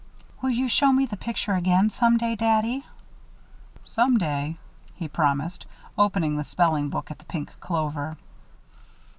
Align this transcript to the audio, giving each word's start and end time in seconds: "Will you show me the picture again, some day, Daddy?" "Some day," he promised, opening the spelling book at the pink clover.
"Will 0.41 0.49
you 0.49 0.67
show 0.67 0.91
me 0.91 1.05
the 1.05 1.15
picture 1.15 1.53
again, 1.53 1.91
some 1.91 2.17
day, 2.17 2.35
Daddy?" 2.35 2.83
"Some 3.85 4.17
day," 4.17 4.57
he 4.95 5.07
promised, 5.07 5.67
opening 5.95 6.37
the 6.37 6.43
spelling 6.43 6.89
book 6.89 7.11
at 7.11 7.19
the 7.19 7.25
pink 7.25 7.51
clover. 7.59 8.17